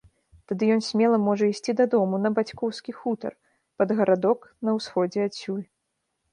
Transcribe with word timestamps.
Тады 0.51 0.69
ён 0.75 0.79
смела 0.87 1.19
можа 1.25 1.45
ісці 1.49 1.75
дадому, 1.81 2.15
на 2.25 2.29
бацькоўскі 2.41 2.91
хутар, 3.03 3.37
пад 3.81 3.89
гарадок 4.03 4.51
на 4.67 4.71
ўсходзе 4.81 5.19
адсюль. 5.33 5.65